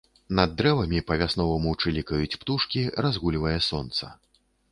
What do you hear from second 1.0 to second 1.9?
па-вясноваму